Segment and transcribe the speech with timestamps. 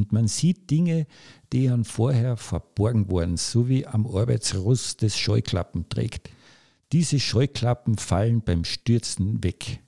[0.00, 1.06] und man sieht Dinge,
[1.52, 6.30] die an vorher verborgen waren, so wie am Arbeitsross das Scheuklappen trägt.
[6.90, 9.80] Diese Scheuklappen fallen beim Stürzen weg.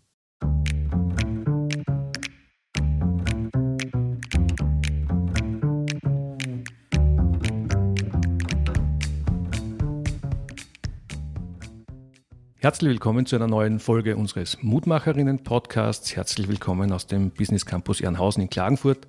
[12.59, 16.15] Herzlich willkommen zu einer neuen Folge unseres Mutmacherinnen-Podcasts.
[16.15, 19.09] Herzlich willkommen aus dem Business Campus Ehrenhausen in Klagenfurt.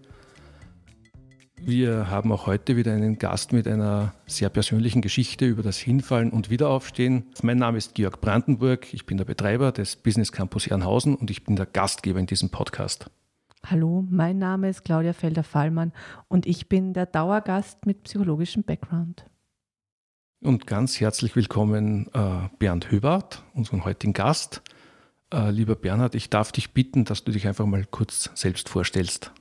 [1.65, 6.29] Wir haben auch heute wieder einen Gast mit einer sehr persönlichen Geschichte über das Hinfallen
[6.29, 7.23] und Wiederaufstehen.
[7.41, 11.45] Mein Name ist Georg Brandenburg, ich bin der Betreiber des Business Campus Ehrenhausen und ich
[11.45, 13.09] bin der Gastgeber in diesem Podcast.
[13.65, 15.93] Hallo, mein Name ist Claudia Felder-Fallmann
[16.27, 19.25] und ich bin der Dauergast mit psychologischem Background.
[20.41, 24.61] Und ganz herzlich willkommen äh, Bernd Höbart, unseren heutigen Gast.
[25.33, 29.31] Äh, lieber Bernhard, ich darf dich bitten, dass du dich einfach mal kurz selbst vorstellst.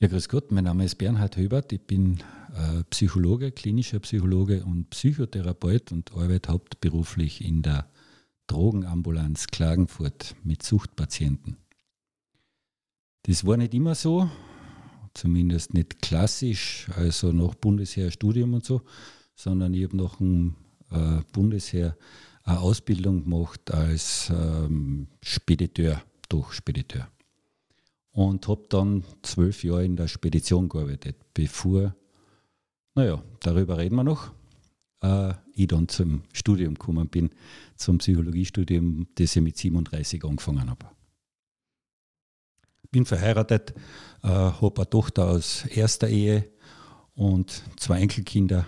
[0.00, 2.22] Ja, grüß Gott, mein Name ist Bernhard Höbert, ich bin
[2.54, 7.90] äh, Psychologe, klinischer Psychologe und Psychotherapeut und arbeite hauptberuflich in der
[8.46, 11.56] Drogenambulanz Klagenfurt mit Suchtpatienten.
[13.24, 14.30] Das war nicht immer so,
[15.14, 18.82] zumindest nicht klassisch, also nach Bundesheerstudium und so,
[19.34, 20.54] sondern ich habe nach dem
[20.92, 21.96] äh, Bundesheer
[22.44, 27.08] eine Ausbildung gemacht als ähm, Spediteur, doch Spediteur.
[28.18, 31.94] Und habe dann zwölf Jahre in der Spedition gearbeitet, bevor,
[32.96, 34.32] naja, darüber reden wir noch,
[35.02, 37.30] äh, ich dann zum Studium gekommen bin,
[37.76, 40.86] zum Psychologiestudium, das ich mit 37 angefangen habe
[42.90, 43.74] bin verheiratet,
[44.22, 46.50] äh, habe eine Tochter aus erster Ehe
[47.14, 48.66] und zwei Enkelkinder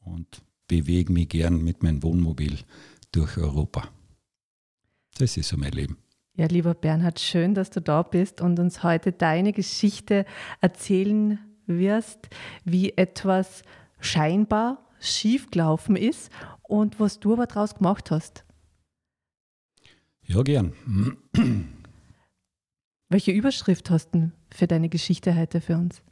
[0.00, 2.58] und bewege mich gern mit meinem Wohnmobil
[3.12, 3.88] durch Europa.
[5.16, 6.03] Das ist so mein Leben.
[6.36, 10.26] Ja, lieber Bernhard, schön, dass du da bist und uns heute deine Geschichte
[10.60, 12.28] erzählen wirst,
[12.64, 13.62] wie etwas
[14.00, 18.44] scheinbar schiefgelaufen ist und was du aber daraus gemacht hast.
[20.22, 20.72] Ja, gern.
[23.08, 26.02] Welche Überschrift hast du für deine Geschichte heute für uns?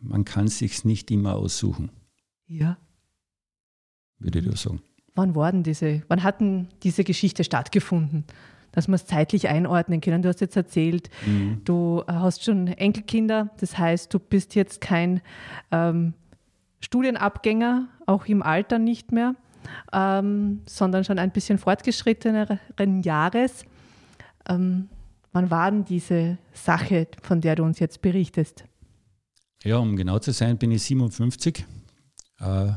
[0.00, 1.90] Man kann sich's nicht immer aussuchen.
[2.46, 2.78] Ja.
[4.18, 4.80] Würde ich sagen.
[5.16, 8.24] Wann war denn diese, wann hat denn diese Geschichte stattgefunden?
[8.72, 10.20] Dass wir es zeitlich einordnen können.
[10.20, 11.62] Du hast jetzt erzählt, mhm.
[11.64, 15.22] du hast schon Enkelkinder, das heißt, du bist jetzt kein
[15.72, 16.12] ähm,
[16.80, 19.34] Studienabgänger, auch im Alter nicht mehr,
[19.94, 23.64] ähm, sondern schon ein bisschen fortgeschritteneren Jahres.
[24.46, 24.90] Ähm,
[25.32, 28.64] wann war denn diese Sache, von der du uns jetzt berichtest?
[29.64, 31.64] Ja, um genau zu sein, bin ich 57.
[32.40, 32.72] Äh,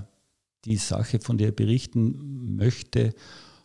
[0.65, 3.13] die Sache, von der ich berichten möchte,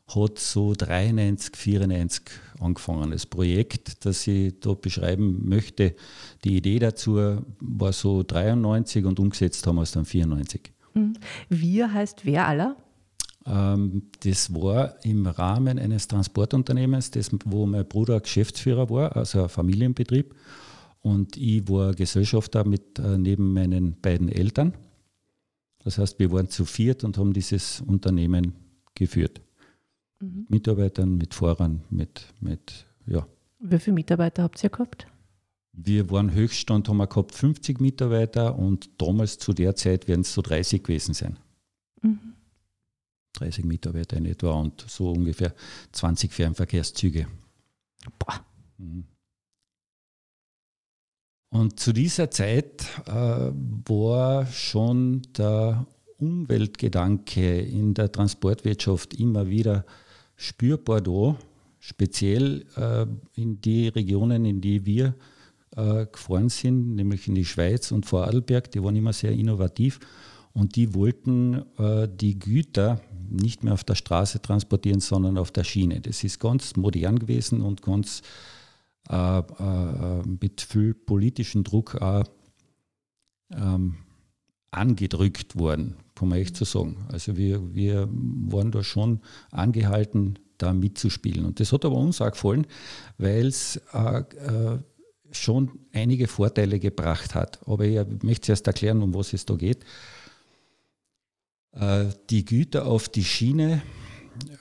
[0.06, 2.22] hat so 93, 94
[2.60, 3.10] angefangen.
[3.10, 5.94] Das Projekt, das ich da beschreiben möchte,
[6.44, 10.72] die Idee dazu war so 93 und umgesetzt haben wir es dann 94.
[10.92, 11.14] Mhm.
[11.48, 12.76] Wir heißt wer aller?
[13.46, 19.48] Ähm, das war im Rahmen eines Transportunternehmens, das, wo mein Bruder Geschäftsführer war, also ein
[19.48, 20.34] Familienbetrieb.
[21.00, 24.74] Und ich war Gesellschafter mit äh, neben meinen beiden Eltern.
[25.84, 28.54] Das heißt, wir waren zu viert und haben dieses Unternehmen
[28.94, 29.42] geführt.
[30.20, 30.46] Mhm.
[30.48, 33.26] Mitarbeitern, mit Fahrern, mit, mit, ja.
[33.60, 35.06] Wie viele Mitarbeiter habt ihr gehabt?
[35.72, 40.32] Wir waren Höchststand, haben wir gehabt 50 Mitarbeiter und damals zu der Zeit werden es
[40.32, 41.38] so 30 gewesen sein.
[42.00, 42.34] Mhm.
[43.34, 45.52] 30 Mitarbeiter in etwa und so ungefähr
[45.92, 47.26] 20 Fernverkehrszüge.
[48.18, 48.44] Boah.
[48.78, 49.04] Mhm.
[51.54, 55.86] Und zu dieser Zeit äh, war schon der
[56.18, 59.84] Umweltgedanke in der Transportwirtschaft immer wieder
[60.34, 61.36] spürbar da,
[61.78, 63.06] speziell äh,
[63.40, 65.14] in die Regionen, in die wir
[65.76, 70.00] äh, gefahren sind, nämlich in die Schweiz und Vorarlberg, die waren immer sehr innovativ
[70.54, 73.00] und die wollten äh, die Güter
[73.30, 76.00] nicht mehr auf der Straße transportieren, sondern auf der Schiene.
[76.00, 78.22] Das ist ganz modern gewesen und ganz
[79.10, 82.24] äh, äh, mit viel politischem Druck auch
[83.50, 83.96] ähm,
[84.70, 87.06] angedrückt worden, kann man echt so sagen.
[87.12, 89.20] Also wir, wir waren da schon
[89.50, 91.44] angehalten, da mitzuspielen.
[91.44, 92.66] Und das hat aber uns auch gefallen,
[93.18, 94.78] weil es äh, äh,
[95.32, 97.60] schon einige Vorteile gebracht hat.
[97.68, 99.84] Aber ich möchte zuerst erklären, um was es da geht.
[101.72, 103.82] Äh, die Güter auf die Schiene,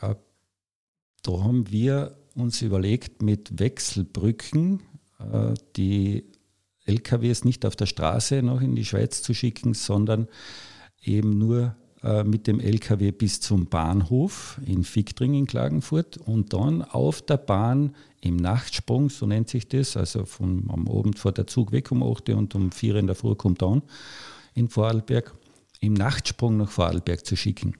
[0.01, 4.81] da haben wir uns überlegt, mit Wechselbrücken
[5.19, 6.25] äh, die
[6.85, 10.27] LKWs nicht auf der Straße noch in die Schweiz zu schicken, sondern
[11.01, 16.81] eben nur äh, mit dem LKW bis zum Bahnhof in Fichtring in Klagenfurt und dann
[16.81, 21.47] auf der Bahn im Nachtsprung, so nennt sich das, also von, am Abend vor der
[21.47, 23.81] Zug weg um 8 Uhr und um 4 Uhr in der Früh kommt an
[24.53, 25.33] in Vorarlberg,
[25.79, 27.75] im Nachtsprung nach Vorarlberg zu schicken.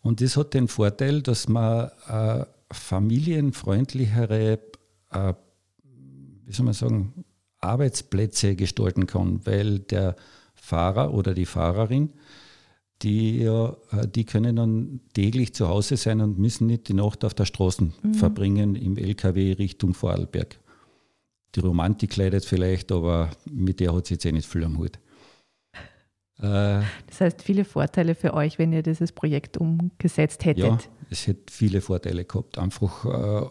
[0.00, 4.58] Und das hat den Vorteil, dass man äh, familienfreundlichere,
[5.10, 5.34] äh,
[6.44, 7.24] wie soll man sagen,
[7.60, 10.16] Arbeitsplätze gestalten kann, weil der
[10.54, 12.12] Fahrer oder die Fahrerin,
[13.02, 13.72] die, äh,
[14.14, 17.90] die können dann täglich zu Hause sein und müssen nicht die Nacht auf der Straße
[18.02, 18.14] mhm.
[18.14, 20.58] verbringen im LKW Richtung Vorarlberg.
[21.54, 24.98] Die Romantik leidet vielleicht, aber mit der hat sie jetzt eh nicht viel am Hut.
[26.40, 30.64] Äh, das heißt, viele Vorteile für euch, wenn ihr dieses Projekt umgesetzt hättet.
[30.64, 30.78] Ja,
[31.10, 32.58] es hätte viele Vorteile gehabt.
[32.58, 33.46] Einfach äh,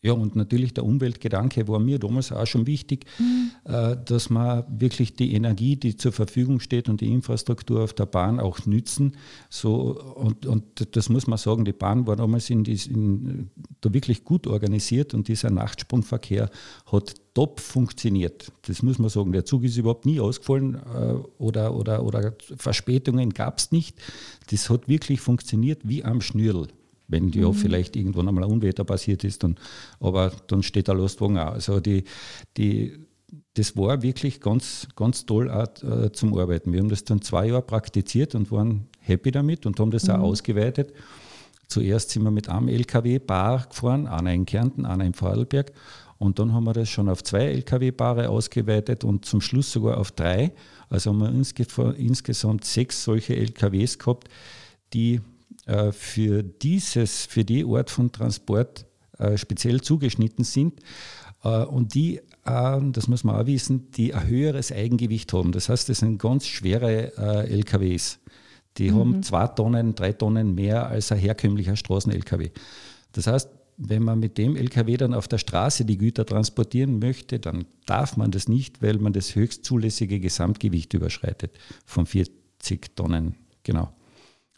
[0.00, 3.50] ja, und natürlich der Umweltgedanke war mir damals auch schon wichtig, mhm.
[3.64, 8.06] äh, dass man wirklich die Energie, die zur Verfügung steht und die Infrastruktur auf der
[8.06, 9.16] Bahn auch nützen.
[9.50, 13.50] So, und, und das muss man sagen, die Bahn war damals in, in,
[13.80, 16.48] da wirklich gut organisiert und dieser Nachtsprungverkehr
[16.86, 18.52] hat top funktioniert.
[18.68, 19.32] Das muss man sagen.
[19.32, 23.96] Der Zug ist überhaupt nie ausgefallen äh, oder, oder, oder Verspätungen gab es nicht.
[24.50, 26.68] Das hat wirklich funktioniert wie am Schnürl
[27.08, 27.32] wenn mhm.
[27.32, 29.56] ja vielleicht irgendwann einmal ein Unwetter passiert ist, dann,
[29.98, 31.52] aber dann steht der Lastwagen auch.
[31.52, 32.04] Also die,
[32.56, 32.98] die,
[33.54, 36.72] das war wirklich ganz, ganz toll auch, äh, zum Arbeiten.
[36.72, 40.14] Wir haben das dann zwei Jahre praktiziert und waren happy damit und haben das mhm.
[40.14, 40.92] auch ausgeweitet.
[41.66, 45.72] Zuerst sind wir mit einem LKW-Bar gefahren, einer in Kärnten, einer in Vorarlberg.
[46.16, 50.10] Und dann haben wir das schon auf zwei LKW-Paare ausgeweitet und zum Schluss sogar auf
[50.10, 50.52] drei.
[50.88, 54.28] Also haben wir insgesamt sechs solche LKWs gehabt,
[54.94, 55.20] die
[55.68, 58.86] äh, für dieses, für die Art von Transport
[59.18, 60.80] äh, speziell zugeschnitten sind
[61.44, 65.52] äh, und die, das muss man auch wissen, die ein höheres Eigengewicht haben.
[65.52, 67.14] Das heißt, das sind ganz schwere
[67.46, 68.20] LKWs.
[68.78, 68.96] Die mhm.
[68.96, 72.48] haben zwei Tonnen, drei Tonnen mehr als ein herkömmlicher Straßen-LKW.
[73.12, 77.38] Das heißt, wenn man mit dem LKW dann auf der Straße die Güter transportieren möchte,
[77.38, 81.52] dann darf man das nicht, weil man das höchst zulässige Gesamtgewicht überschreitet
[81.84, 83.34] von 40 Tonnen.
[83.62, 83.92] Genau.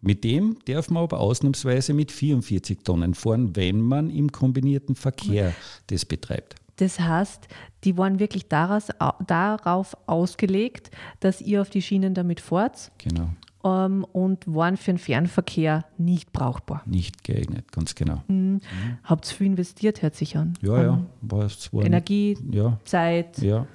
[0.02, 5.54] Mit dem darf man aber ausnahmsweise mit 44 Tonnen fahren, wenn man im kombinierten Verkehr
[5.88, 6.54] das betreibt.
[6.76, 7.48] Das heißt,
[7.84, 8.88] die waren wirklich daraus,
[9.26, 12.90] darauf ausgelegt, dass ihr auf die Schienen damit fahrt.
[12.96, 13.28] Genau.
[13.62, 16.82] Ähm, und waren für den Fernverkehr nicht brauchbar.
[16.86, 18.22] Nicht geeignet, ganz genau.
[18.28, 18.52] Mhm.
[18.52, 18.60] Mhm.
[19.04, 20.54] Habt ihr viel investiert, hört sich an.
[20.62, 21.06] Ja, ja.
[21.20, 22.78] War, war Energie, ja.
[22.84, 23.66] Zeit, ja.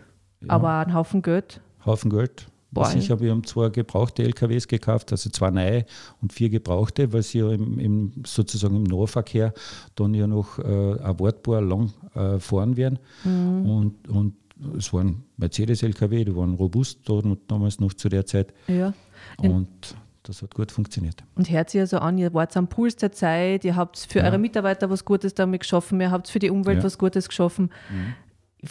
[0.42, 0.48] ja.
[0.48, 1.62] aber ein Haufen Geld.
[1.86, 2.48] Haufen Geld.
[2.76, 5.86] Boah, sicher, wir haben zwei gebrauchte LKWs gekauft, also zwei neue
[6.22, 9.54] und vier gebrauchte, weil sie ja im, im sozusagen im Nahverkehr
[9.96, 13.00] dann ja noch äh, erwartbar lang äh, fahren werden.
[13.24, 13.70] Mhm.
[13.70, 14.34] Und, und
[14.78, 17.00] es waren Mercedes-LKW, die waren robust
[17.48, 18.54] damals noch zu der Zeit.
[18.68, 18.94] Ja.
[19.38, 21.24] Und das hat gut funktioniert.
[21.36, 24.26] Und hört sich also an, ihr wart am Puls der Zeit, ihr habt für ja.
[24.26, 26.84] eure Mitarbeiter was Gutes damit geschaffen, ihr habt für die Umwelt ja.
[26.84, 27.70] was Gutes geschaffen.
[27.90, 28.14] Mhm.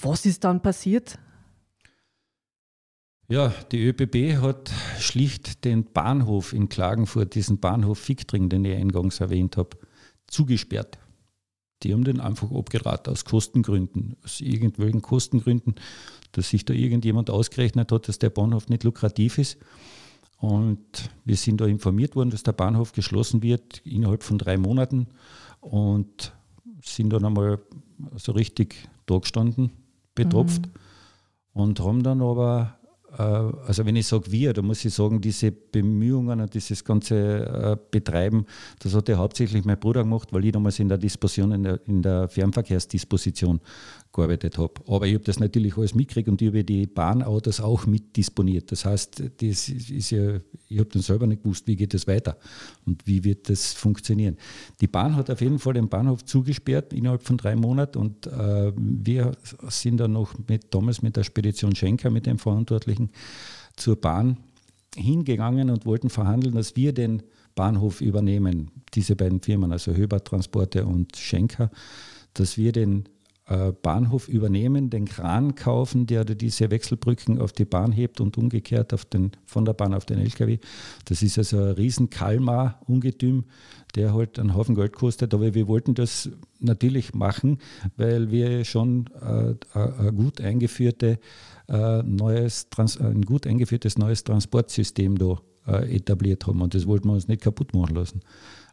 [0.02, 1.18] Was ist dann passiert?
[3.26, 9.20] Ja, die ÖBB hat schlicht den Bahnhof in Klagenfurt, diesen Bahnhof Fichtring, den ich eingangs
[9.20, 9.78] erwähnt habe,
[10.26, 10.98] zugesperrt.
[11.82, 15.74] Die haben den einfach abgeraten aus Kostengründen, aus irgendwelchen Kostengründen,
[16.32, 19.58] dass sich da irgendjemand ausgerechnet hat, dass der Bahnhof nicht lukrativ ist.
[20.38, 25.08] Und wir sind da informiert worden, dass der Bahnhof geschlossen wird innerhalb von drei Monaten
[25.60, 26.34] und
[26.82, 27.60] sind dann einmal
[28.16, 29.70] so richtig da gestanden,
[30.14, 30.72] betropft mhm.
[31.54, 32.78] und haben dann aber
[33.18, 37.76] also wenn ich sage wir, da muss ich sagen, diese Bemühungen und dieses ganze äh,
[37.90, 38.46] Betreiben,
[38.80, 41.80] das hat ja hauptsächlich mein Bruder gemacht, weil ich damals in der Disposition, in der,
[41.86, 43.60] in der Fernverkehrsdisposition
[44.14, 44.74] gearbeitet habe.
[44.86, 48.70] Aber ich habe das natürlich alles mitgekriegt und ich habe die Bahnautos auch mitdisponiert.
[48.72, 52.38] Das heißt, das ist ja, ich habe dann selber nicht gewusst, wie geht das weiter
[52.86, 54.36] und wie wird das funktionieren.
[54.80, 58.72] Die Bahn hat auf jeden Fall den Bahnhof zugesperrt innerhalb von drei Monaten und äh,
[58.76, 59.32] wir
[59.68, 63.10] sind dann noch mit damals mit der Spedition Schenker, mit dem Verantwortlichen,
[63.76, 64.38] zur Bahn
[64.94, 67.22] hingegangen und wollten verhandeln, dass wir den
[67.56, 71.70] Bahnhof übernehmen, diese beiden Firmen, also Höber Transporte und Schenker,
[72.34, 73.08] dass wir den
[73.82, 79.04] Bahnhof übernehmen, den Kran kaufen, der diese Wechselbrücken auf die Bahn hebt und umgekehrt auf
[79.04, 80.58] den, von der Bahn auf den LKW.
[81.04, 83.44] Das ist also ein riesen Kalmar-Ungetüm,
[83.94, 85.34] der halt einen Haufen Geld kostet.
[85.34, 87.58] Aber wir wollten das natürlich machen,
[87.96, 91.18] weil wir schon äh, ein gut eingeführte,
[91.68, 92.66] äh, neues,
[93.00, 96.62] ein gut eingeführtes neues Transportsystem da äh, etabliert haben.
[96.62, 98.20] Und das wollten wir uns nicht kaputt machen lassen.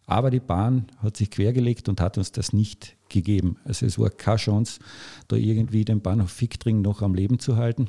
[0.05, 3.57] Aber die Bahn hat sich quergelegt und hat uns das nicht gegeben.
[3.63, 4.79] Also es war keine Chance,
[5.27, 7.87] da irgendwie den Bahnhof Fichtring noch am Leben zu halten.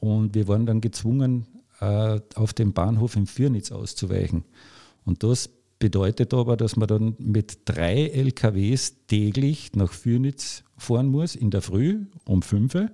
[0.00, 1.46] Und wir waren dann gezwungen,
[1.80, 4.44] äh, auf den Bahnhof in Fürnitz auszuweichen.
[5.04, 11.34] Und das bedeutet aber, dass man dann mit drei LKWs täglich nach Fürnitz fahren muss,
[11.34, 12.90] in der Früh um 5 Uhr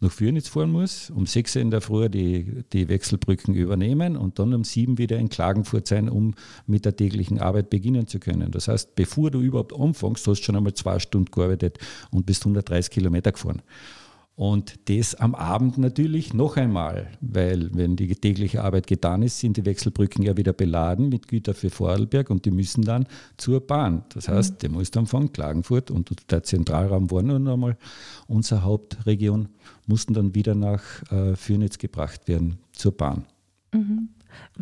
[0.00, 4.38] nach Fürnitz fahren muss, um 6 Uhr in der Früh die, die Wechselbrücken übernehmen und
[4.38, 6.34] dann um 7 wieder in Klagenfurt sein, um
[6.66, 8.50] mit der täglichen Arbeit beginnen zu können.
[8.50, 11.78] Das heißt, bevor du überhaupt anfängst, hast du schon einmal zwei Stunden gearbeitet
[12.10, 13.62] und bist 130 Kilometer gefahren.
[14.36, 19.56] Und das am Abend natürlich noch einmal, weil wenn die tägliche Arbeit getan ist, sind
[19.56, 24.04] die Wechselbrücken ja wieder beladen mit Gütern für Vorarlberg und die müssen dann zur Bahn.
[24.12, 24.58] Das heißt, mhm.
[24.58, 27.76] der muss dann von Klagenfurt und der Zentralraum war nun einmal
[28.26, 29.50] unsere Hauptregion,
[29.86, 33.26] mussten dann wieder nach äh, Fürnitz gebracht werden zur Bahn.
[33.72, 34.08] Mhm.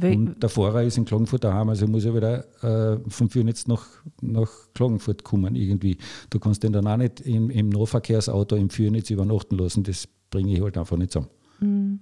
[0.00, 3.84] Und der Fahrer ist in Klagenfurt daheim, also muss er wieder äh, von Fürnitz nach,
[4.20, 5.98] nach Klagenfurt kommen irgendwie.
[6.30, 10.54] Du kannst den dann auch nicht im, im Nahverkehrsauto im Fürnitz übernachten lassen, das bringe
[10.54, 11.30] ich halt einfach nicht zusammen.
[11.60, 12.00] Mhm.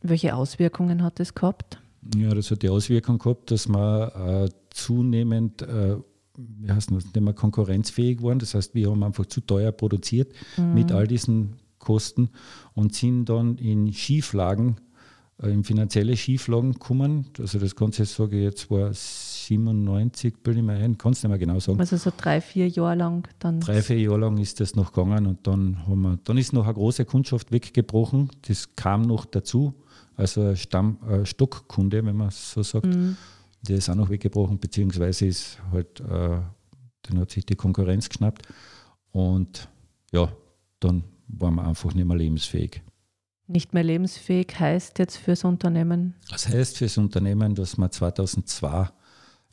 [0.00, 1.80] Welche Auswirkungen hat das gehabt?
[2.16, 5.96] Ja, das hat die Auswirkung gehabt, dass wir äh, zunehmend äh,
[6.38, 8.38] wie heißt das, nicht mehr konkurrenzfähig waren.
[8.38, 10.74] Das heißt, wir haben einfach zu teuer produziert mhm.
[10.74, 12.30] mit all diesen Kosten
[12.74, 14.76] und sind dann in Schieflagen
[15.42, 17.26] in finanzielle Schieflagen gekommen.
[17.38, 21.38] Also das Ganze, sage ich jetzt, war 97, bilde ich mir ein, kannst du nicht
[21.38, 21.78] mehr genau sagen.
[21.78, 23.60] Also so drei, vier Jahre lang dann.
[23.60, 26.64] Drei, vier Jahre lang ist das noch gegangen und dann haben wir, dann ist noch
[26.64, 28.30] eine große Kundschaft weggebrochen.
[28.48, 29.74] Das kam noch dazu.
[30.16, 32.86] Also ein Stamm, ein Stockkunde, wenn man so sagt.
[32.86, 33.16] Mhm.
[33.62, 36.40] Der ist auch noch weggebrochen, beziehungsweise ist halt, äh,
[37.02, 38.48] dann hat sich die Konkurrenz geschnappt.
[39.12, 39.68] Und
[40.12, 40.32] ja,
[40.80, 42.82] dann waren wir einfach nicht mehr lebensfähig
[43.48, 46.14] nicht mehr lebensfähig heißt jetzt fürs Unternehmen?
[46.30, 48.90] Das heißt fürs Unternehmen, dass wir 2002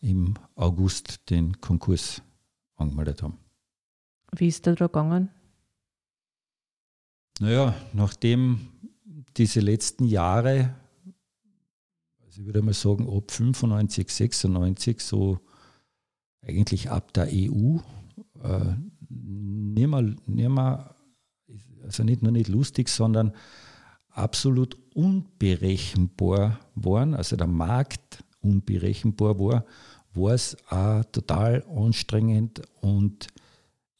[0.01, 2.21] im August den Konkurs
[2.75, 3.37] angemeldet haben.
[4.35, 5.29] Wie ist der da gegangen?
[7.39, 8.67] Naja, nachdem
[9.37, 10.75] diese letzten Jahre,
[12.23, 15.39] also ich würde mal sagen, ab 95, 96, so
[16.41, 17.77] eigentlich ab der EU,
[18.43, 18.75] äh,
[19.09, 20.95] nicht mehr, nicht mehr,
[21.83, 23.33] also nicht nur nicht lustig, sondern
[24.15, 29.65] absolut unberechenbar waren, also der Markt unberechenbar war,
[30.13, 33.27] war es auch total anstrengend und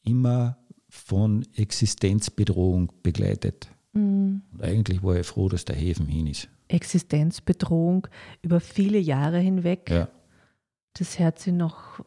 [0.02, 0.56] immer
[0.88, 3.68] von Existenzbedrohung begleitet.
[3.92, 4.42] Mhm.
[4.52, 6.48] Und eigentlich war ich froh, dass der Häfen hin ist.
[6.68, 8.08] Existenzbedrohung
[8.42, 9.90] über viele Jahre hinweg.
[9.90, 10.08] Ja.
[10.94, 12.00] Das hört sich noch.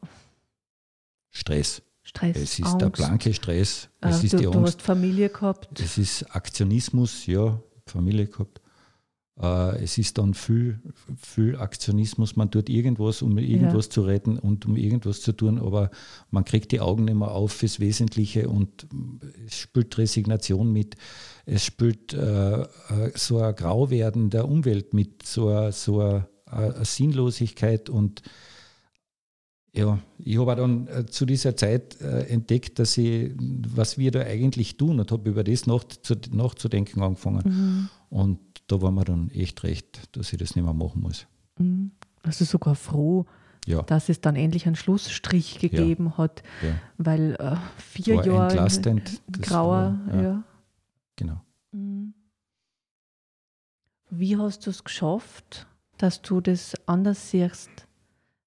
[1.30, 1.84] Stress.
[2.02, 2.38] Stress.
[2.38, 2.82] Es ist Angst.
[2.82, 3.90] der blanke Stress.
[4.02, 4.58] Es äh, ist du, die Angst.
[4.58, 5.80] du hast Familie gehabt.
[5.80, 7.62] Es ist Aktionismus, ja.
[7.90, 8.62] Familie gehabt.
[9.42, 10.80] Äh, es ist dann viel,
[11.18, 12.36] viel Aktionismus.
[12.36, 13.92] Man tut irgendwas, um irgendwas ja.
[13.92, 15.92] zu retten und um irgendwas zu tun, aber
[16.30, 18.88] man kriegt die Augen nicht mehr auf fürs Wesentliche und
[19.46, 20.96] es spielt Resignation mit.
[21.46, 22.68] Es spielt äh, äh
[23.16, 28.22] so ein Grauwerden der Umwelt mit, so eine, so eine, eine Sinnlosigkeit und
[29.74, 34.22] ja, ich habe dann äh, zu dieser Zeit äh, entdeckt, dass ich, was wir da
[34.22, 37.44] eigentlich tun und habe über das nach, zu, nachzudenken angefangen.
[37.46, 37.90] Mhm.
[38.10, 41.28] Und da war mir dann echt recht, dass ich das nicht mehr machen muss.
[41.58, 41.92] Mhm.
[42.24, 43.26] Also sogar froh,
[43.66, 43.84] ja.
[43.84, 46.18] dass es dann endlich einen Schlussstrich gegeben ja.
[46.18, 46.74] hat, ja.
[46.98, 50.44] weil äh, vier Jahre entlastend, grauer, war, ja.
[51.16, 51.42] Genau.
[51.72, 52.14] Mhm.
[54.10, 57.70] Wie hast du es geschafft, dass du das anders siehst?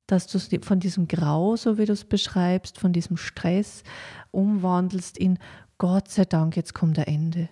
[0.07, 3.83] Dass du von diesem Grau, so wie du es beschreibst, von diesem Stress
[4.31, 5.39] umwandelst in
[5.79, 7.49] Gott sei Dank, jetzt kommt der Ende?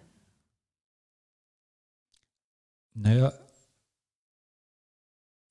[2.95, 3.33] Naja,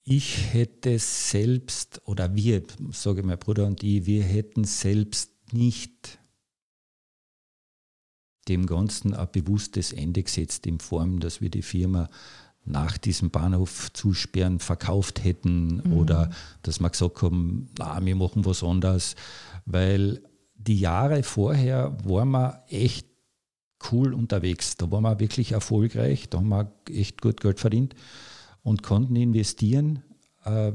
[0.03, 6.20] ich hätte selbst, oder wir, sage mein Bruder und ich, wir hätten selbst nicht
[8.48, 12.10] dem Ganzen ein bewusstes Ende gesetzt, in Form, dass wir die Firma
[12.66, 15.94] nach diesem Bahnhof zusperren verkauft hätten mhm.
[15.94, 16.30] oder
[16.62, 19.16] dass wir gesagt haben, na, wir machen was anderes,
[19.66, 20.22] weil
[20.56, 23.08] die Jahre vorher waren wir echt
[23.92, 24.75] cool unterwegs.
[24.78, 27.96] Da waren wir wirklich erfolgreich, da haben wir echt gut Geld verdient
[28.62, 30.04] und konnten investieren.
[30.44, 30.74] Äh,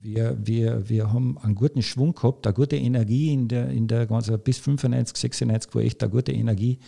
[0.00, 4.06] wir, wir, wir haben einen guten Schwung gehabt, eine gute Energie in der, in der
[4.06, 6.78] ganzen, bis 95, 96 war echt eine gute Energie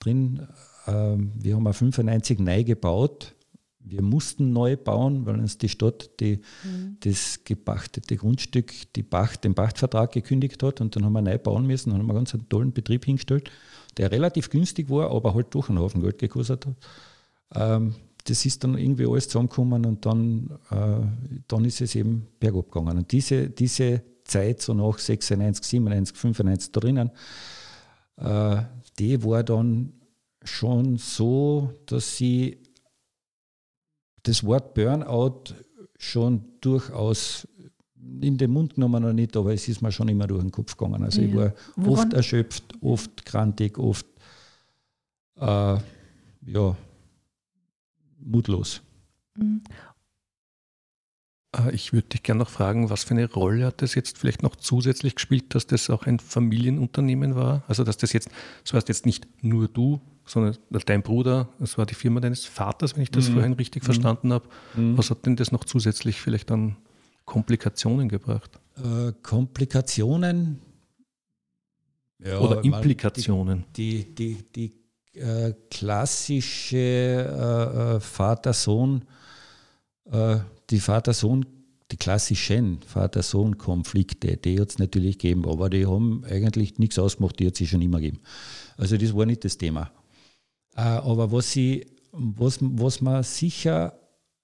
[0.00, 0.48] drin.
[0.86, 3.35] Äh, wir haben auch 95 neu gebaut
[3.88, 6.96] wir mussten neu bauen, weil uns die Stadt die, mhm.
[7.00, 11.66] das gepachtete Grundstück, die Pacht, den Pachtvertrag gekündigt hat und dann haben wir neu bauen
[11.66, 11.90] müssen.
[11.90, 13.50] Dann haben wir einen ganz tollen Betrieb hingestellt,
[13.96, 16.74] der relativ günstig war, aber halt doch einen Haufen Geld gekostet hat.
[17.54, 22.72] Ähm, das ist dann irgendwie alles zusammengekommen und dann, äh, dann ist es eben bergab
[22.72, 22.98] gegangen.
[22.98, 27.10] Und diese, diese Zeit, so nach 96, 97, 95 drinnen,
[28.16, 28.56] äh,
[28.98, 29.92] die war dann
[30.42, 32.58] schon so, dass sie
[34.26, 35.54] das Wort Burnout
[35.98, 37.46] schon durchaus
[38.20, 40.76] in den Mund genommen noch nicht, aber es ist mir schon immer durch den Kopf
[40.76, 41.02] gegangen.
[41.02, 41.28] Also ja.
[41.28, 42.06] ich war Woran?
[42.06, 44.06] oft erschöpft, oft krantig, oft
[45.36, 45.78] äh,
[46.46, 46.76] ja,
[48.18, 48.82] mutlos.
[49.36, 49.62] Mhm.
[51.56, 54.42] Äh, ich würde dich gerne noch fragen, was für eine Rolle hat das jetzt vielleicht
[54.42, 57.64] noch zusätzlich gespielt, dass das auch ein Familienunternehmen war?
[57.68, 58.30] Also dass das jetzt,
[58.64, 62.94] so heißt jetzt nicht nur du, sondern dein Bruder, das war die Firma deines Vaters,
[62.94, 63.34] wenn ich das mhm.
[63.34, 63.86] vorhin richtig mhm.
[63.86, 64.48] verstanden habe.
[64.74, 64.98] Mhm.
[64.98, 66.76] Was hat denn das noch zusätzlich vielleicht an
[67.24, 68.58] Komplikationen gebracht?
[68.76, 70.60] Äh, Komplikationen
[72.18, 73.64] ja, oder Implikationen?
[73.76, 74.74] Die, die, die,
[75.14, 79.02] die äh, klassische äh, äh Vater-Sohn-
[80.10, 80.38] äh,
[80.70, 81.46] die Vater-Sohn,
[81.90, 87.46] die klassischen Vater-Sohn-Konflikte, die hat es natürlich gegeben, aber die haben eigentlich nichts ausgemacht, die
[87.46, 88.20] hat es schon immer gegeben.
[88.76, 89.90] Also das war nicht das Thema.
[90.76, 93.98] Äh, aber was, sie, was, was man sicher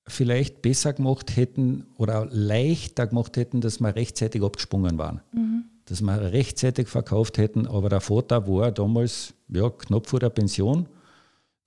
[0.06, 5.20] vielleicht besser gemacht hätten oder leichter gemacht hätten, dass wir rechtzeitig abgesprungen waren.
[5.32, 5.64] Mhm.
[5.84, 10.88] Dass wir rechtzeitig verkauft hätten, aber der Vater war damals ja, knapp vor der Pension.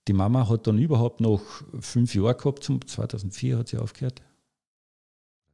[0.08, 1.42] Die Mama hat dann überhaupt noch
[1.80, 4.22] fünf Jahre gehabt, zum 2004 hat sie aufgehört.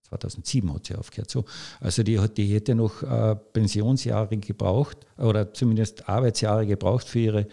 [0.09, 1.31] 2007 hat sie aufgehört.
[1.31, 1.45] So.
[1.81, 7.41] Also die, hat, die hätte noch äh, Pensionsjahre gebraucht oder zumindest Arbeitsjahre gebraucht für ihre
[7.41, 7.47] äh,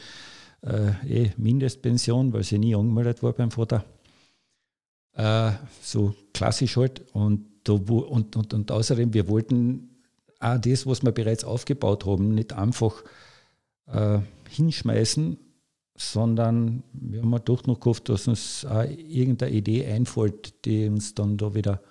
[0.64, 3.86] eh Mindestpension, weil sie nie angemeldet war beim Vater.
[5.14, 5.52] Äh,
[5.82, 7.02] so klassisch halt.
[7.14, 9.90] Und, da, und, und, und außerdem, wir wollten
[10.40, 13.04] auch das, was wir bereits aufgebaut haben, nicht einfach
[13.88, 15.38] äh, hinschmeißen,
[15.98, 21.38] sondern wir haben doch noch gehofft, dass uns auch irgendeine Idee einfällt, die uns dann
[21.38, 21.82] da wieder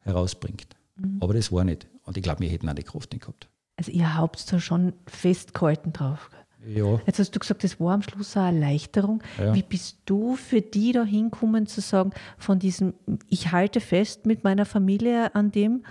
[0.00, 0.68] herausbringt.
[0.96, 1.18] Mhm.
[1.20, 1.86] Aber das war nicht.
[2.04, 3.48] Und ich glaube, wir hätten auch die Kraft nicht gehabt.
[3.76, 6.30] Also ihr habt da schon festgehalten drauf.
[6.64, 7.00] Ja.
[7.06, 9.22] Jetzt hast du gesagt, das war am Schluss eine Erleichterung.
[9.38, 9.54] Ja.
[9.54, 12.94] Wie bist du für die da hinkommen zu sagen, von diesem,
[13.28, 15.84] ich halte fest mit meiner Familie an dem,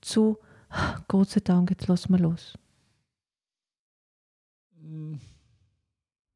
[0.00, 0.38] zu,
[1.08, 2.54] Gott sei Dank, jetzt lassen wir los?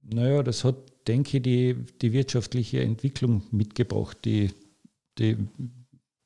[0.02, 4.52] Naja, das hat, denke ich, die, die wirtschaftliche Entwicklung mitgebracht, die,
[5.18, 5.36] die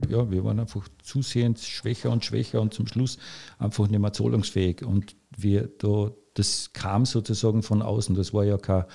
[0.09, 3.19] ja, wir waren einfach zusehends schwächer und schwächer und zum Schluss
[3.59, 4.83] einfach nicht mehr zahlungsfähig.
[4.83, 8.15] Und wir da, das kam sozusagen von außen.
[8.15, 8.87] Das war ja keine,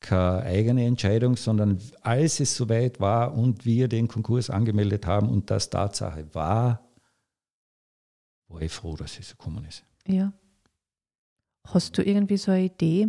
[0.00, 5.50] keine eigene Entscheidung, sondern als es soweit war und wir den Konkurs angemeldet haben und
[5.50, 6.88] das Tatsache war,
[8.48, 9.84] war ich froh, dass es so gekommen ist.
[10.06, 10.32] Ja.
[11.66, 13.08] Hast du irgendwie so eine Idee,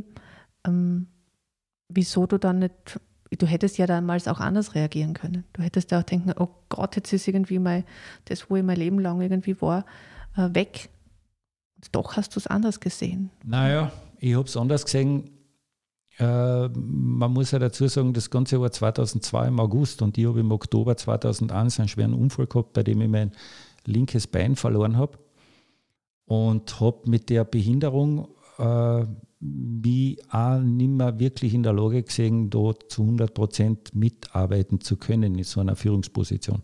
[0.66, 1.08] ähm,
[1.90, 3.00] wieso du dann nicht
[3.38, 5.44] du hättest ja damals auch anders reagieren können.
[5.54, 7.84] Du hättest ja auch denken, oh Gott, jetzt ist irgendwie mal
[8.26, 9.86] das, wo ich mein Leben lang irgendwie war,
[10.38, 10.90] äh, weg.
[11.76, 13.30] Und doch hast du es anders gesehen.
[13.44, 15.30] Naja, ich habe es anders gesehen.
[16.18, 20.40] Äh, man muss ja dazu sagen, das Ganze war 2002 im August und ich habe
[20.40, 23.32] im Oktober 2001 einen schweren Unfall gehabt, bei dem ich mein
[23.86, 25.18] linkes Bein verloren habe
[26.26, 29.06] und habe mit der Behinderung äh,
[29.40, 34.98] wie auch nicht mehr wirklich in der Lage gesehen, dort zu 100 Prozent mitarbeiten zu
[34.98, 36.64] können in so einer Führungsposition.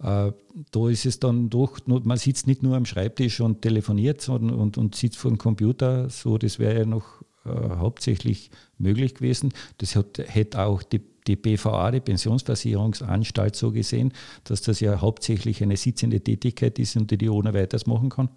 [0.00, 0.32] Äh,
[0.70, 4.78] da ist es dann doch, man sitzt nicht nur am Schreibtisch und telefoniert sondern, und,
[4.78, 9.52] und sitzt vor dem Computer, so das wäre ja noch äh, hauptsächlich möglich gewesen.
[9.78, 14.12] Das hat, hätte auch die, die BVA, die Pensionsversicherungsanstalt, so gesehen,
[14.44, 18.30] dass das ja hauptsächlich eine sitzende Tätigkeit ist und die die ohne weiteres machen kann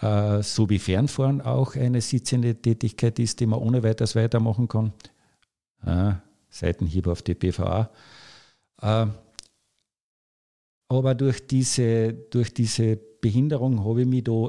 [0.00, 4.92] äh, so wie Fernfahren auch eine sitzende Tätigkeit ist, die man ohne weiteres weitermachen kann.
[5.84, 6.14] Äh,
[6.50, 7.90] Seitenhieb auf die BVA.
[8.80, 9.06] Äh,
[10.88, 14.48] aber durch diese, durch diese Behinderung habe ich mich da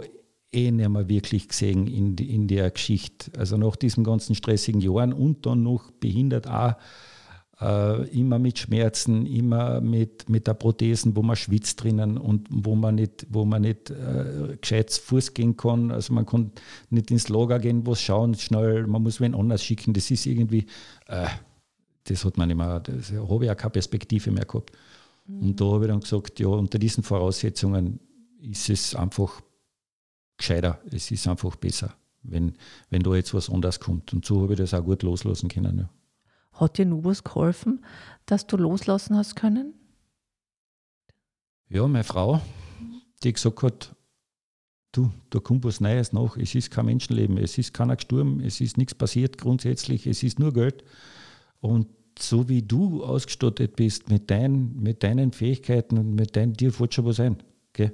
[0.52, 3.32] eh nicht mehr wirklich gesehen in, in der Geschichte.
[3.38, 6.75] Also nach diesen ganzen stressigen Jahren und dann noch behindert auch
[7.62, 12.75] äh, immer mit Schmerzen, immer mit, mit der Prothesen, wo man schwitzt drinnen und wo
[12.75, 15.91] man nicht, wo man nicht äh, gescheit Fuß gehen kann.
[15.91, 16.52] Also man kann
[16.89, 19.93] nicht ins Lager gehen, wo es schauen, schnell, man muss wen anders schicken.
[19.93, 20.65] Das ist irgendwie,
[21.08, 21.28] äh,
[22.06, 22.93] das hat man nicht mehr, da
[23.30, 24.71] habe ich auch keine Perspektive mehr gehabt.
[25.29, 25.41] Mhm.
[25.41, 27.99] Und da habe ich dann gesagt, ja, unter diesen Voraussetzungen
[28.41, 29.41] ist es einfach
[30.37, 32.55] gescheiter, es ist einfach besser, wenn,
[32.89, 34.13] wenn da jetzt was anderes kommt.
[34.13, 35.79] Und so habe ich das auch gut loslassen können.
[35.79, 35.89] Ja.
[36.53, 37.85] Hat dir nur was geholfen,
[38.25, 39.73] dass du loslassen hast können?
[41.69, 42.41] Ja, meine Frau,
[43.21, 43.95] die gesagt hat,
[44.91, 46.35] du, da kommt was Neues nach.
[46.37, 50.39] Es ist kein Menschenleben, es ist keiner gestorben, es ist nichts passiert grundsätzlich, es ist
[50.39, 50.83] nur Geld.
[51.59, 51.87] Und
[52.21, 56.93] so wie du ausgestattet bist mit, dein, mit deinen Fähigkeiten und mit deinen, dir fällt
[56.93, 57.38] schon was ein.
[57.73, 57.93] Gell?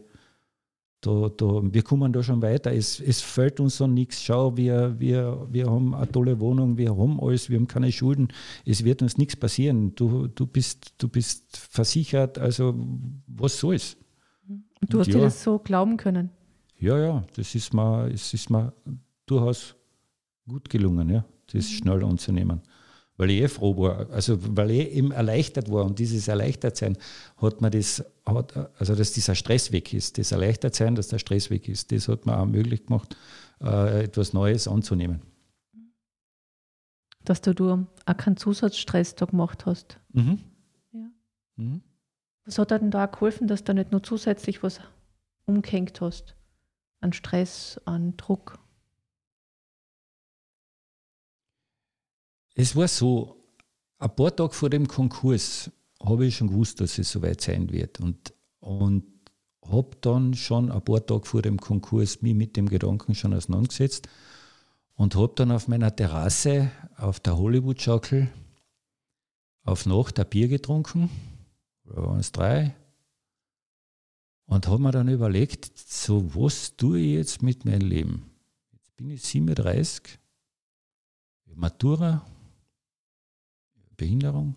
[1.05, 2.73] da, da, wir kommen da schon weiter.
[2.73, 4.23] Es, es fällt uns so nichts.
[4.23, 8.29] Schau, wir, wir, wir haben eine tolle Wohnung, wir haben alles, wir haben keine Schulden.
[8.65, 9.93] Es wird uns nichts passieren.
[9.95, 12.75] Du, du, bist, du bist versichert, also
[13.27, 13.97] was soll's?
[14.47, 15.15] Und du hast ja.
[15.15, 16.29] dir das so glauben können?
[16.79, 18.73] Ja, ja, das ist mir, es ist mir
[19.25, 19.75] durchaus
[20.47, 21.73] gut gelungen, ja, das mhm.
[21.73, 22.61] schnell anzunehmen.
[23.17, 26.97] Weil ich eh froh war, also weil ich eben erleichtert war und dieses Erleichtertsein
[27.37, 31.49] hat mir das, hat, also dass dieser Stress weg ist, das Erleichtertsein, dass der Stress
[31.49, 33.15] weg ist, das hat mir auch möglich gemacht,
[33.61, 35.21] äh, etwas Neues anzunehmen.
[37.23, 39.97] Dass du, du auch keinen Zusatzstress da gemacht hast.
[40.11, 40.39] Mhm.
[40.91, 41.09] Ja.
[41.55, 41.81] Mhm.
[42.43, 44.81] Was hat dir denn da auch geholfen, dass du nicht nur zusätzlich was
[45.45, 46.35] umgehängt hast?
[46.99, 48.59] An Stress, an Druck?
[52.55, 53.35] Es war so,
[53.99, 55.69] ein paar Tage vor dem Konkurs
[56.01, 57.99] habe ich schon gewusst, dass es soweit sein wird.
[57.99, 59.03] Und, und
[59.61, 64.07] habe dann schon ein paar Tage vor dem Konkurs mich mit dem Gedanken schon auseinandergesetzt
[64.95, 68.29] und habe dann auf meiner Terrasse auf der Hollywood-Schaukel
[69.63, 71.09] auf Nacht ein Bier getrunken,
[71.83, 72.75] da waren es drei,
[74.45, 78.29] und habe mir dann überlegt, so was tue ich jetzt mit meinem Leben?
[78.71, 80.19] Jetzt bin ich 37,
[81.55, 82.23] Matura,
[83.97, 84.55] Behinderung.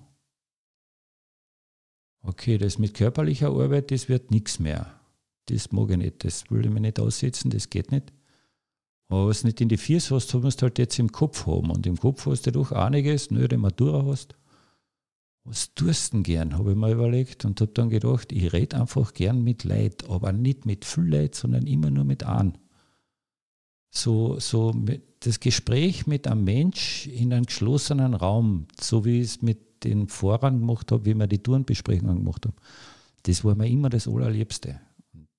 [2.23, 5.01] Okay, das mit körperlicher Arbeit, das wird nichts mehr.
[5.47, 8.13] Das mag ich nicht, das will ich mir nicht aussetzen, das geht nicht.
[9.09, 11.71] Aber was nicht in die Füße hast, musst du halt jetzt im Kopf haben.
[11.71, 14.37] Und im Kopf hast du doch einiges, nur die Matura hast.
[15.45, 19.15] Was tust du gern, habe ich mir überlegt und habe dann gedacht, ich rede einfach
[19.15, 22.59] gern mit Leid, aber nicht mit viel Leid, sondern immer nur mit an.
[23.91, 24.75] So, so
[25.21, 30.09] das Gespräch mit einem Mensch in einem geschlossenen Raum, so wie ich es mit den
[30.09, 32.57] Vorrang gemacht habe, wie wir die Tourenbesprechungen gemacht haben,
[33.25, 34.81] das war mir immer das Allerliebste.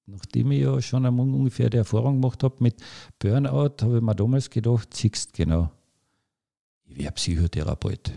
[0.06, 2.76] Nachdem ich ja schon einmal ungefähr die Erfahrung gemacht habe mit
[3.20, 5.72] Burnout, habe ich mir damals gedacht, siehst genau,
[6.86, 8.12] ich wäre Psychotherapeut.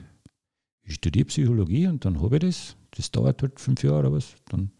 [0.84, 2.76] Ich studiere Psychologie und dann habe ich das.
[2.96, 4.34] Das dauert halt fünf Jahre oder was.
[4.48, 4.70] Dann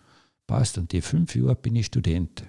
[0.47, 0.79] passt.
[0.79, 2.45] Und die fünf Jahre bin ich Student.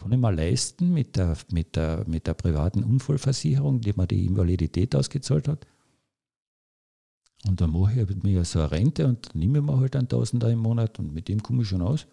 [0.00, 4.24] Kann ich mir leisten mit der, mit der, mit der privaten Unfallversicherung, die mir die
[4.24, 5.66] Invalidität ausgezahlt hat.
[7.46, 10.60] Und dann mache ich mir so eine Rente und nehme mir halt einen Tausender im
[10.60, 12.06] Monat und mit dem komme ich schon aus.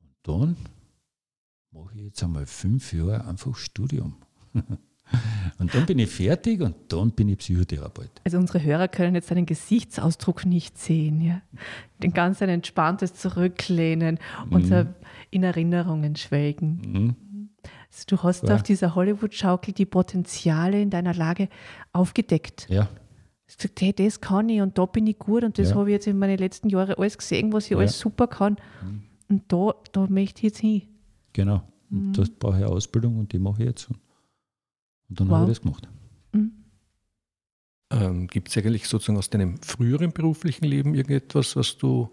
[0.00, 0.56] Und dann
[1.70, 4.16] mache ich jetzt einmal fünf Jahre einfach Studium.
[5.58, 8.10] Und dann bin ich fertig und dann bin ich Psychotherapeut.
[8.24, 11.20] Also unsere Hörer können jetzt seinen Gesichtsausdruck nicht sehen.
[11.20, 11.40] Ja?
[12.02, 14.18] Den ganz ein entspanntes Zurücklehnen
[14.50, 14.88] und mhm.
[15.30, 16.82] in Erinnerungen schwelgen.
[16.84, 17.48] Mhm.
[17.92, 18.54] Also du hast ja.
[18.54, 21.48] auf dieser Hollywood-Schaukel die Potenziale in deiner Lage
[21.92, 22.66] aufgedeckt.
[22.68, 22.84] Ja.
[22.84, 22.88] Du
[23.48, 25.76] hast gesagt, hey, das kann ich und da bin ich gut und das ja.
[25.76, 27.76] habe ich jetzt in meinen letzten Jahren alles gesehen, was ich ja.
[27.76, 28.56] alles super kann.
[28.82, 29.02] Mhm.
[29.28, 30.82] Und da, da möchte ich jetzt hin.
[31.34, 31.62] Genau.
[31.90, 32.12] Und mhm.
[32.14, 33.90] das brauche ich Ausbildung und die mache ich jetzt.
[33.90, 33.98] Und
[35.20, 35.38] dann wow.
[35.38, 35.88] habe ich das gemacht.
[36.32, 36.52] Mhm.
[37.90, 42.10] Ähm, Gibt es eigentlich sozusagen aus deinem früheren beruflichen Leben irgendetwas, was du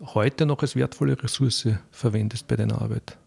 [0.00, 3.18] heute noch als wertvolle Ressource verwendest bei deiner Arbeit?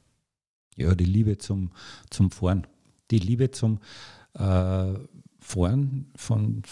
[0.75, 1.71] Ja, die Liebe zum,
[2.09, 2.67] zum Fahren.
[3.11, 3.79] Die Liebe zum
[4.33, 4.93] äh,
[5.39, 6.63] Fahren von,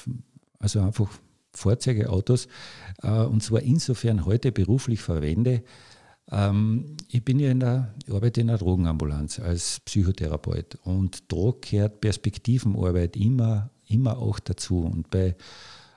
[0.60, 1.10] also einfach
[1.54, 2.48] Fahrzeuge, Autos,
[3.02, 5.64] äh, und zwar insofern heute beruflich verwende,
[6.32, 12.02] ähm, ich bin ja in der, arbeite in der Drogenambulanz als Psychotherapeut und da gehört
[12.02, 14.80] Perspektivenarbeit immer, immer auch dazu.
[14.80, 15.36] Und bei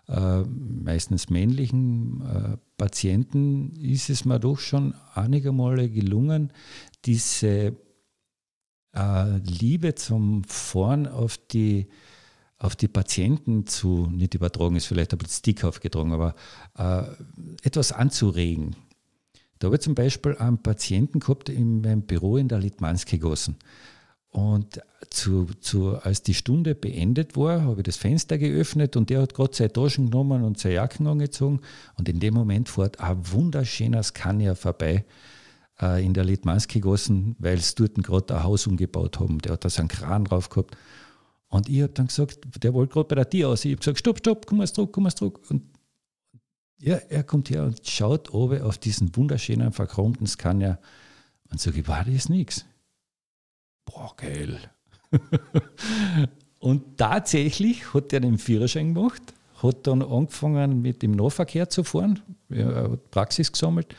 [0.08, 6.52] äh, meistens männlichen äh, Patienten ist es mir doch schon einige Male gelungen,
[7.04, 7.76] diese
[8.94, 11.88] äh, Liebe zum Fahren auf die,
[12.58, 16.34] auf die Patienten zu, nicht übertragen ist vielleicht ein bisschen stickhaft getragen, aber
[16.76, 17.04] äh,
[17.62, 18.76] etwas anzuregen
[19.58, 23.56] da habe ich zum Beispiel einen Patienten gehabt in meinem Büro in der Litmanski-Gassen.
[24.30, 29.22] Und zu, zu, als die Stunde beendet war, habe ich das Fenster geöffnet und der
[29.22, 31.60] hat gerade seine Taschen genommen und seine Jacken angezogen.
[31.96, 35.06] Und in dem Moment fährt ein wunderschöner Scania vorbei
[35.80, 39.38] äh, in der Litmanski-Gassen, weil sie dort gerade ein Haus umgebaut haben.
[39.38, 40.76] Der hat da so einen Kran drauf gehabt.
[41.48, 43.64] Und ich habe dann gesagt, der wollte gerade bei der Tür aus.
[43.64, 45.40] Ich habe gesagt, stopp, stopp, komm mal zurück, komm mal zurück.
[45.48, 45.62] Und
[46.78, 50.78] ja, er kommt her und schaut oben auf diesen wunderschönen, verchromten Scania
[51.50, 52.66] und ich, war das nichts?
[53.84, 54.58] Boah, geil.
[56.58, 59.22] und tatsächlich hat er den Führerschein gemacht,
[59.62, 63.94] hat dann angefangen mit dem Nahverkehr zu fahren, hat Praxis gesammelt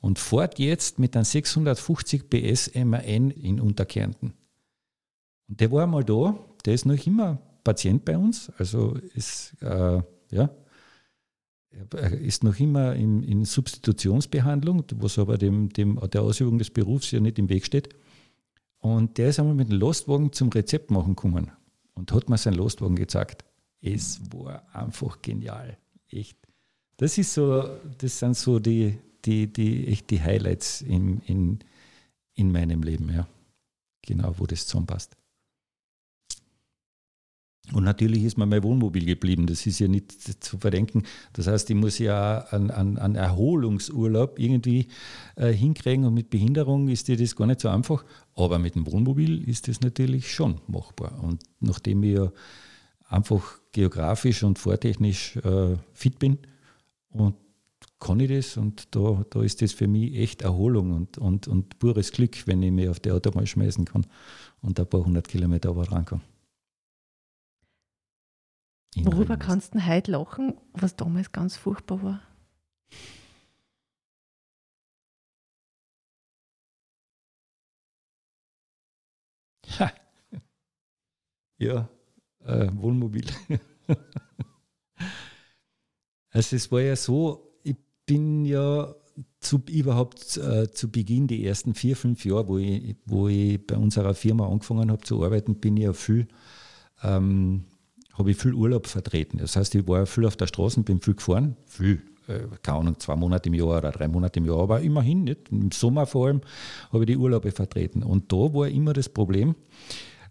[0.00, 4.34] und fährt jetzt mit einem 650 PS MAN in Unterkärnten.
[5.48, 10.00] Und der war mal da, der ist noch immer Patient bei uns, also ist, äh,
[10.30, 10.50] ja,
[12.20, 17.20] ist noch immer in, in, Substitutionsbehandlung, was aber dem, dem, der Ausübung des Berufs ja
[17.20, 17.88] nicht im Weg steht.
[18.78, 21.50] Und der ist einmal mit dem Lastwagen zum Rezept machen gekommen
[21.94, 23.44] und hat mir seinen Lastwagen gezeigt.
[23.80, 25.78] Es war einfach genial.
[26.08, 26.38] Echt.
[26.96, 27.64] Das ist so,
[27.98, 31.58] das sind so die, die, die, echt die Highlights in, in,
[32.34, 33.26] in meinem Leben, ja.
[34.02, 35.16] Genau, wo das zusammenpasst.
[37.74, 39.46] Und natürlich ist mir mein Wohnmobil geblieben.
[39.46, 41.02] Das ist ja nicht zu verdenken.
[41.32, 44.86] Das heißt, ich muss ja einen, einen Erholungsurlaub irgendwie
[45.34, 48.04] äh, hinkriegen und mit Behinderung ist dir das gar nicht so einfach.
[48.36, 51.20] Aber mit dem Wohnmobil ist das natürlich schon machbar.
[51.22, 52.32] Und nachdem ich ja
[53.08, 56.38] einfach geografisch und vortechnisch äh, fit bin
[57.10, 57.34] und
[57.98, 61.78] kann ich das und da, da ist das für mich echt Erholung und, und, und
[61.78, 64.06] pures Glück, wenn ich mich auf die Autobahn schmeißen kann
[64.60, 66.20] und ein paar hundert Kilometer aber ran kann.
[68.96, 72.22] Worüber kannst du heute lachen, was damals ganz furchtbar war?
[79.78, 79.92] Ha.
[81.58, 81.88] Ja,
[82.44, 83.26] äh, Wohnmobil.
[86.30, 87.76] also es war ja so, ich
[88.06, 88.94] bin ja
[89.40, 93.76] zu, überhaupt äh, zu Beginn die ersten vier, fünf Jahre, wo ich, wo ich bei
[93.76, 96.28] unserer Firma angefangen habe zu arbeiten, bin ich ja viel
[97.02, 97.64] ähm,
[98.14, 99.38] habe ich viel Urlaub vertreten.
[99.38, 102.98] Das heißt, ich war viel auf der Straße, bin viel gefahren, viel, äh, keine Ahnung,
[102.98, 105.50] zwei Monate im Jahr oder drei Monate im Jahr, aber immerhin nicht.
[105.50, 106.40] Im Sommer vor allem
[106.92, 108.02] habe ich die Urlaube vertreten.
[108.02, 109.54] Und da war immer das Problem,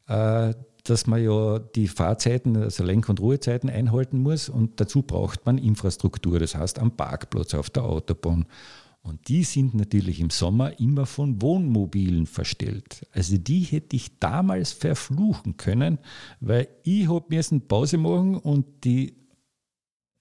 [0.07, 5.45] äh, dass man ja die Fahrzeiten, also Lenk- und Ruhezeiten einhalten muss und dazu braucht
[5.45, 8.45] man Infrastruktur, das heißt am Parkplatz auf der Autobahn.
[9.03, 13.05] Und die sind natürlich im Sommer immer von Wohnmobilen verstellt.
[13.11, 15.99] Also die hätte ich damals verfluchen können,
[16.39, 19.17] weil ich habe müssen Pause machen und die,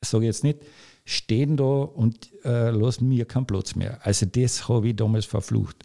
[0.05, 0.59] sage jetzt nicht,
[1.05, 4.05] stehen da und äh, lassen mir keinen Platz mehr.
[4.05, 5.85] Also das habe ich damals verflucht.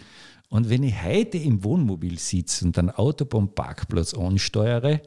[0.49, 5.01] Und wenn ich heute im Wohnmobil sitze und einen Autobahnparkplatz ansteuere,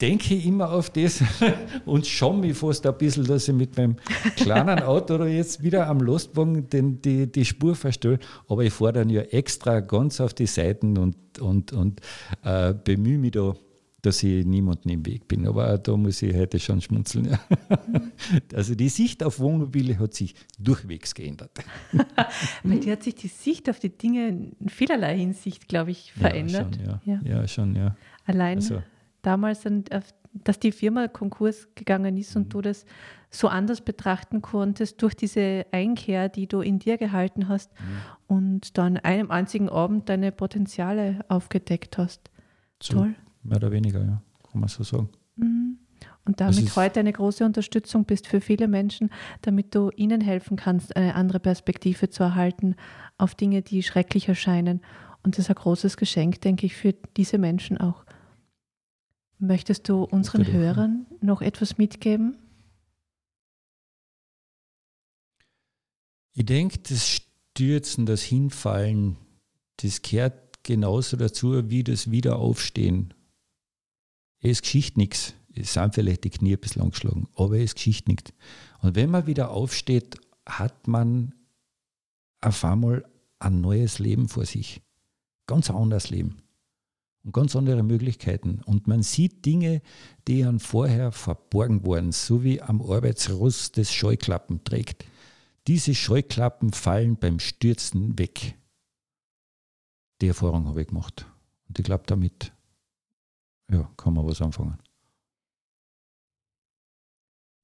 [0.00, 1.22] denke ich immer auf das
[1.84, 3.96] und schaue mich fast ein bisschen, dass ich mit meinem
[4.36, 8.18] kleinen Auto jetzt wieder am Lastwagen den, die, die Spur verstelle.
[8.48, 12.00] Aber ich fahre dann ja extra ganz auf die Seiten und, und, und
[12.42, 13.54] äh, bemühe mich da,
[14.02, 15.46] dass ich niemanden im Weg bin.
[15.46, 17.38] Aber da muss ich heute schon schmunzeln.
[18.54, 21.50] also die Sicht auf Wohnmobile hat sich durchwegs geändert.
[22.64, 26.76] Bei dir hat sich die Sicht auf die Dinge in vielerlei Hinsicht, glaube ich, verändert.
[26.76, 27.20] Ja, schon, ja.
[27.22, 27.38] ja.
[27.40, 27.96] ja schon, ja.
[28.24, 28.82] Allein also,
[29.22, 29.66] damals,
[30.32, 32.50] dass die Firma Konkurs gegangen ist und mhm.
[32.50, 32.84] du das
[33.30, 38.36] so anders betrachten konntest durch diese Einkehr, die du in dir gehalten hast mhm.
[38.36, 42.30] und dann einem einzigen Abend deine Potenziale aufgedeckt hast.
[42.82, 43.14] So, Toll.
[43.42, 45.08] Mehr oder weniger, ja, kann man so sagen.
[45.36, 45.78] Mhm.
[46.24, 49.10] Und damit heute eine große Unterstützung bist für viele Menschen,
[49.42, 52.76] damit du ihnen helfen kannst, eine andere Perspektive zu erhalten
[53.18, 54.80] auf Dinge, die schrecklich erscheinen.
[55.22, 58.04] Und das ist ein großes Geschenk, denke ich, für diese Menschen auch.
[59.40, 62.36] Möchtest du unseren Hörern noch etwas mitgeben?
[66.34, 69.16] Ich denke, das Stürzen, das Hinfallen,
[69.76, 73.14] das gehört genauso dazu wie das Wiederaufstehen.
[74.40, 75.34] Es ist Geschichte nichts.
[75.54, 78.32] Es sind vielleicht die Knie ein bisschen angeschlagen, aber es ist Geschichte nichts.
[78.82, 81.34] Und wenn man wieder aufsteht, hat man
[82.42, 83.06] auf einmal
[83.38, 84.82] ein neues Leben vor sich.
[85.46, 86.42] Ganz anderes Leben
[87.24, 88.60] und ganz andere Möglichkeiten.
[88.64, 89.82] Und man sieht Dinge,
[90.26, 95.04] die an vorher verborgen waren, so wie am Arbeitsrost das Scheuklappen trägt.
[95.66, 98.56] Diese Scheuklappen fallen beim Stürzen weg.
[100.20, 101.26] Die Erfahrung habe ich gemacht.
[101.68, 102.52] Und ich glaube, damit
[103.70, 104.78] ja, kann man was anfangen.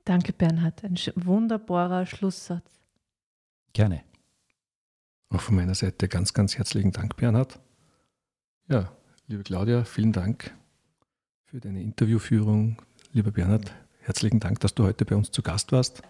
[0.05, 0.85] Danke, Bernhard.
[0.85, 2.81] Ein wunderbarer Schlusssatz.
[3.73, 4.05] Gerne.
[5.31, 7.59] Auch von meiner Seite ganz, ganz herzlichen Dank, Bernhard.
[8.69, 8.97] Ja,
[9.29, 10.53] Liebe Claudia, vielen Dank
[11.47, 12.81] für deine Interviewführung.
[13.13, 16.03] Lieber Bernhard, herzlichen Dank, dass du heute bei uns zu Gast warst.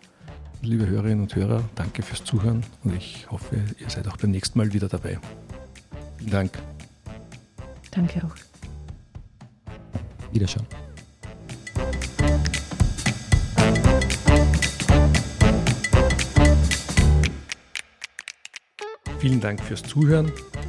[0.61, 4.59] Liebe Hörerinnen und Hörer, danke fürs Zuhören und ich hoffe, ihr seid auch beim nächsten
[4.59, 5.18] Mal wieder dabei.
[6.18, 6.59] Vielen Dank.
[7.90, 8.35] Danke auch.
[10.33, 10.66] Wiederschauen.
[19.20, 20.31] Vielen Dank fürs Zuhören.